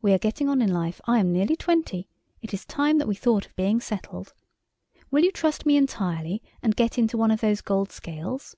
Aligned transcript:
We 0.00 0.12
are 0.12 0.18
getting 0.20 0.48
on 0.48 0.62
in 0.62 0.72
life. 0.72 1.00
I 1.04 1.18
am 1.18 1.32
nearly 1.32 1.56
twenty: 1.56 2.08
it 2.40 2.54
is 2.54 2.64
time 2.64 2.98
that 2.98 3.08
we 3.08 3.16
thought 3.16 3.44
of 3.44 3.56
being 3.56 3.80
settled. 3.80 4.32
Will 5.10 5.24
you 5.24 5.32
trust 5.32 5.66
me 5.66 5.76
entirely 5.76 6.44
and 6.62 6.76
get 6.76 6.96
into 6.96 7.18
one 7.18 7.32
of 7.32 7.40
those 7.40 7.60
gold 7.60 7.90
scales?" 7.90 8.54